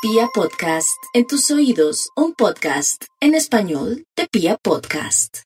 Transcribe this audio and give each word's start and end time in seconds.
Pia 0.00 0.28
Podcast, 0.32 1.02
en 1.12 1.26
tus 1.26 1.50
oídos, 1.50 2.10
un 2.14 2.32
podcast 2.32 3.02
en 3.20 3.34
español 3.34 4.04
de 4.16 4.28
Pia 4.30 4.56
Podcast. 4.62 5.38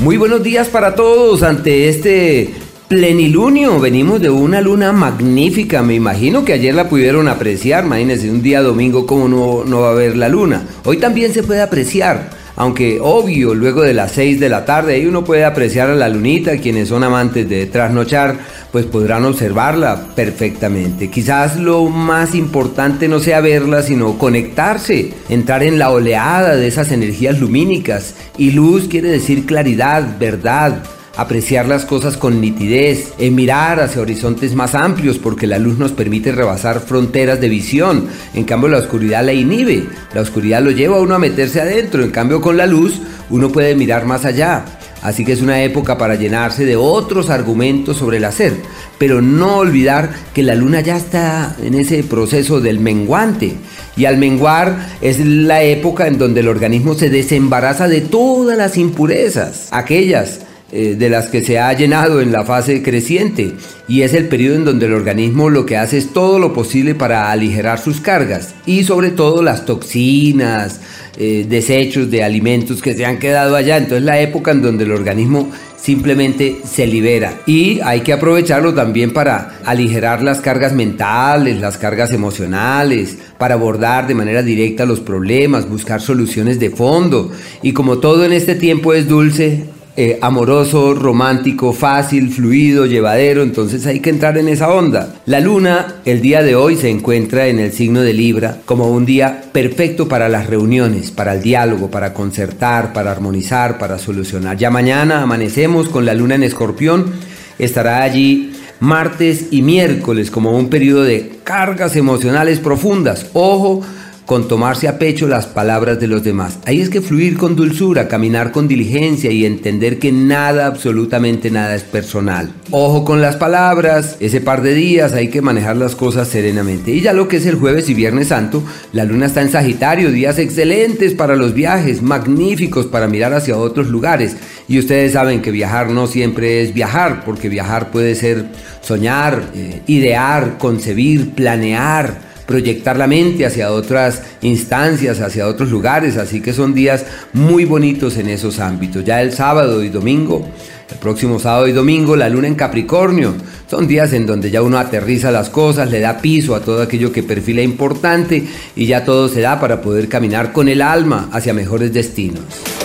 Muy 0.00 0.16
buenos 0.16 0.42
días 0.42 0.68
para 0.68 0.94
todos 0.94 1.42
ante 1.42 1.90
este 1.90 2.54
plenilunio. 2.88 3.78
Venimos 3.80 4.22
de 4.22 4.30
una 4.30 4.62
luna 4.62 4.92
magnífica, 4.92 5.82
me 5.82 5.92
imagino 5.92 6.46
que 6.46 6.54
ayer 6.54 6.74
la 6.74 6.88
pudieron 6.88 7.28
apreciar, 7.28 7.84
imagínense 7.84 8.30
un 8.30 8.40
día 8.40 8.62
domingo 8.62 9.06
cómo 9.06 9.28
no, 9.28 9.64
no 9.66 9.80
va 9.80 9.90
a 9.90 9.94
ver 9.94 10.16
la 10.16 10.30
luna. 10.30 10.66
Hoy 10.86 10.96
también 10.96 11.34
se 11.34 11.42
puede 11.42 11.60
apreciar 11.60 12.30
aunque 12.56 12.98
obvio, 13.00 13.54
luego 13.54 13.82
de 13.82 13.94
las 13.94 14.12
6 14.12 14.40
de 14.40 14.48
la 14.48 14.64
tarde 14.64 14.94
ahí 14.94 15.06
uno 15.06 15.24
puede 15.24 15.44
apreciar 15.44 15.90
a 15.90 15.94
la 15.94 16.08
lunita, 16.08 16.56
quienes 16.56 16.88
son 16.88 17.04
amantes 17.04 17.48
de 17.48 17.66
trasnochar, 17.66 18.38
pues 18.72 18.86
podrán 18.86 19.24
observarla 19.26 20.08
perfectamente. 20.14 21.10
Quizás 21.10 21.58
lo 21.58 21.84
más 21.84 22.34
importante 22.34 23.08
no 23.08 23.20
sea 23.20 23.40
verla, 23.40 23.82
sino 23.82 24.16
conectarse, 24.18 25.12
entrar 25.28 25.62
en 25.62 25.78
la 25.78 25.90
oleada 25.90 26.56
de 26.56 26.66
esas 26.66 26.90
energías 26.92 27.38
lumínicas. 27.38 28.14
Y 28.38 28.52
luz 28.52 28.88
quiere 28.88 29.10
decir 29.10 29.44
claridad, 29.46 30.18
verdad, 30.18 30.82
apreciar 31.16 31.66
las 31.66 31.84
cosas 31.84 32.16
con 32.16 32.40
nitidez, 32.40 33.12
en 33.18 33.34
mirar 33.34 33.80
hacia 33.80 34.02
horizontes 34.02 34.54
más 34.54 34.74
amplios 34.74 35.18
porque 35.18 35.46
la 35.46 35.58
luz 35.58 35.78
nos 35.78 35.92
permite 35.92 36.32
rebasar 36.32 36.80
fronteras 36.80 37.40
de 37.40 37.48
visión, 37.48 38.08
en 38.34 38.44
cambio 38.44 38.68
la 38.68 38.78
oscuridad 38.78 39.24
la 39.24 39.32
inhibe, 39.32 39.86
la 40.14 40.20
oscuridad 40.20 40.62
lo 40.62 40.70
lleva 40.70 40.98
a 40.98 41.00
uno 41.00 41.14
a 41.14 41.18
meterse 41.18 41.60
adentro, 41.60 42.02
en 42.02 42.10
cambio 42.10 42.40
con 42.40 42.56
la 42.56 42.66
luz 42.66 43.00
uno 43.30 43.50
puede 43.50 43.74
mirar 43.74 44.04
más 44.06 44.24
allá. 44.24 44.64
Así 45.02 45.24
que 45.24 45.32
es 45.32 45.42
una 45.42 45.62
época 45.62 45.98
para 45.98 46.16
llenarse 46.16 46.64
de 46.64 46.74
otros 46.74 47.30
argumentos 47.30 47.98
sobre 47.98 48.16
el 48.16 48.24
hacer, 48.24 48.54
pero 48.98 49.22
no 49.22 49.58
olvidar 49.58 50.10
que 50.34 50.42
la 50.42 50.54
luna 50.54 50.80
ya 50.80 50.96
está 50.96 51.54
en 51.62 51.74
ese 51.74 52.02
proceso 52.02 52.60
del 52.60 52.80
menguante. 52.80 53.54
Y 53.96 54.06
al 54.06 54.16
menguar 54.16 54.96
es 55.00 55.24
la 55.24 55.62
época 55.62 56.08
en 56.08 56.18
donde 56.18 56.40
el 56.40 56.48
organismo 56.48 56.94
se 56.94 57.08
desembaraza 57.08 57.88
de 57.88 58.00
todas 58.00 58.58
las 58.58 58.76
impurezas, 58.76 59.68
aquellas 59.70 60.40
eh, 60.78 60.94
de 60.94 61.08
las 61.08 61.28
que 61.28 61.42
se 61.42 61.58
ha 61.58 61.72
llenado 61.72 62.20
en 62.20 62.32
la 62.32 62.44
fase 62.44 62.82
creciente 62.82 63.54
y 63.88 64.02
es 64.02 64.12
el 64.12 64.28
periodo 64.28 64.56
en 64.56 64.64
donde 64.66 64.84
el 64.84 64.92
organismo 64.92 65.48
lo 65.48 65.64
que 65.64 65.78
hace 65.78 65.96
es 65.96 66.12
todo 66.12 66.38
lo 66.38 66.52
posible 66.52 66.94
para 66.94 67.30
aligerar 67.32 67.78
sus 67.78 68.02
cargas 68.02 68.54
y 68.66 68.84
sobre 68.84 69.10
todo 69.10 69.42
las 69.42 69.64
toxinas, 69.64 70.82
eh, 71.16 71.46
desechos 71.48 72.10
de 72.10 72.22
alimentos 72.22 72.82
que 72.82 72.92
se 72.92 73.06
han 73.06 73.18
quedado 73.18 73.56
allá. 73.56 73.78
Entonces 73.78 74.02
la 74.02 74.20
época 74.20 74.50
en 74.50 74.60
donde 74.60 74.84
el 74.84 74.92
organismo 74.92 75.50
simplemente 75.80 76.58
se 76.70 76.86
libera 76.86 77.40
y 77.46 77.80
hay 77.80 78.00
que 78.00 78.12
aprovecharlo 78.12 78.74
también 78.74 79.14
para 79.14 79.58
aligerar 79.64 80.22
las 80.22 80.42
cargas 80.42 80.74
mentales, 80.74 81.58
las 81.58 81.78
cargas 81.78 82.12
emocionales, 82.12 83.16
para 83.38 83.54
abordar 83.54 84.06
de 84.06 84.14
manera 84.14 84.42
directa 84.42 84.84
los 84.84 85.00
problemas, 85.00 85.70
buscar 85.70 86.02
soluciones 86.02 86.60
de 86.60 86.68
fondo 86.68 87.32
y 87.62 87.72
como 87.72 87.96
todo 87.96 88.26
en 88.26 88.34
este 88.34 88.56
tiempo 88.56 88.92
es 88.92 89.08
dulce, 89.08 89.74
eh, 89.98 90.18
amoroso, 90.20 90.92
romántico, 90.92 91.72
fácil, 91.72 92.30
fluido, 92.30 92.84
llevadero, 92.84 93.42
entonces 93.42 93.86
hay 93.86 94.00
que 94.00 94.10
entrar 94.10 94.36
en 94.36 94.48
esa 94.48 94.70
onda. 94.70 95.14
La 95.24 95.40
luna 95.40 95.96
el 96.04 96.20
día 96.20 96.42
de 96.42 96.54
hoy 96.54 96.76
se 96.76 96.90
encuentra 96.90 97.46
en 97.46 97.58
el 97.58 97.72
signo 97.72 98.02
de 98.02 98.12
Libra 98.12 98.58
como 98.66 98.90
un 98.90 99.06
día 99.06 99.44
perfecto 99.52 100.06
para 100.06 100.28
las 100.28 100.48
reuniones, 100.48 101.10
para 101.10 101.34
el 101.34 101.42
diálogo, 101.42 101.90
para 101.90 102.12
concertar, 102.12 102.92
para 102.92 103.10
armonizar, 103.10 103.78
para 103.78 103.98
solucionar. 103.98 104.58
Ya 104.58 104.68
mañana 104.68 105.22
amanecemos 105.22 105.88
con 105.88 106.04
la 106.04 106.12
luna 106.12 106.34
en 106.34 106.42
escorpión, 106.42 107.12
estará 107.58 108.02
allí 108.02 108.52
martes 108.80 109.46
y 109.50 109.62
miércoles 109.62 110.30
como 110.30 110.56
un 110.56 110.68
periodo 110.68 111.04
de 111.04 111.38
cargas 111.42 111.96
emocionales 111.96 112.60
profundas. 112.60 113.26
Ojo, 113.32 113.80
con 114.26 114.48
tomarse 114.48 114.88
a 114.88 114.98
pecho 114.98 115.28
las 115.28 115.46
palabras 115.46 116.00
de 116.00 116.08
los 116.08 116.24
demás. 116.24 116.58
Ahí 116.66 116.80
es 116.80 116.90
que 116.90 117.00
fluir 117.00 117.38
con 117.38 117.54
dulzura, 117.54 118.08
caminar 118.08 118.50
con 118.50 118.66
diligencia 118.66 119.30
y 119.30 119.46
entender 119.46 120.00
que 120.00 120.10
nada, 120.10 120.66
absolutamente 120.66 121.50
nada 121.50 121.76
es 121.76 121.84
personal. 121.84 122.52
Ojo 122.72 123.04
con 123.04 123.22
las 123.22 123.36
palabras, 123.36 124.16
ese 124.18 124.40
par 124.40 124.62
de 124.62 124.74
días 124.74 125.12
hay 125.12 125.28
que 125.28 125.42
manejar 125.42 125.76
las 125.76 125.94
cosas 125.94 126.26
serenamente. 126.26 126.90
Y 126.90 127.00
ya 127.00 127.12
lo 127.12 127.28
que 127.28 127.36
es 127.36 127.46
el 127.46 127.54
jueves 127.54 127.88
y 127.88 127.94
viernes 127.94 128.28
santo, 128.28 128.64
la 128.92 129.04
luna 129.04 129.26
está 129.26 129.42
en 129.42 129.50
Sagitario, 129.52 130.10
días 130.10 130.40
excelentes 130.40 131.14
para 131.14 131.36
los 131.36 131.54
viajes, 131.54 132.02
magníficos 132.02 132.86
para 132.86 133.06
mirar 133.06 133.32
hacia 133.32 133.56
otros 133.56 133.86
lugares. 133.86 134.36
Y 134.66 134.80
ustedes 134.80 135.12
saben 135.12 135.40
que 135.40 135.52
viajar 135.52 135.90
no 135.90 136.08
siempre 136.08 136.62
es 136.62 136.74
viajar, 136.74 137.24
porque 137.24 137.48
viajar 137.48 137.92
puede 137.92 138.16
ser 138.16 138.46
soñar, 138.80 139.50
eh, 139.54 139.82
idear, 139.86 140.58
concebir, 140.58 141.30
planear 141.30 142.25
proyectar 142.46 142.96
la 142.96 143.06
mente 143.06 143.44
hacia 143.44 143.72
otras 143.72 144.22
instancias, 144.42 145.20
hacia 145.20 145.48
otros 145.48 145.70
lugares, 145.70 146.16
así 146.16 146.40
que 146.40 146.52
son 146.52 146.74
días 146.74 147.04
muy 147.32 147.64
bonitos 147.64 148.16
en 148.16 148.28
esos 148.28 148.60
ámbitos. 148.60 149.04
Ya 149.04 149.20
el 149.22 149.32
sábado 149.32 149.82
y 149.82 149.88
domingo, 149.88 150.48
el 150.90 150.98
próximo 150.98 151.38
sábado 151.38 151.66
y 151.66 151.72
domingo, 151.72 152.16
la 152.16 152.28
luna 152.28 152.48
en 152.48 152.54
Capricornio, 152.54 153.34
son 153.68 153.88
días 153.88 154.12
en 154.12 154.26
donde 154.26 154.50
ya 154.50 154.62
uno 154.62 154.78
aterriza 154.78 155.30
las 155.30 155.50
cosas, 155.50 155.90
le 155.90 156.00
da 156.00 156.18
piso 156.18 156.54
a 156.54 156.60
todo 156.60 156.82
aquello 156.82 157.12
que 157.12 157.22
perfila 157.22 157.62
importante 157.62 158.44
y 158.76 158.86
ya 158.86 159.04
todo 159.04 159.28
se 159.28 159.40
da 159.40 159.60
para 159.60 159.80
poder 159.80 160.08
caminar 160.08 160.52
con 160.52 160.68
el 160.68 160.82
alma 160.82 161.28
hacia 161.32 161.52
mejores 161.52 161.92
destinos. 161.92 162.75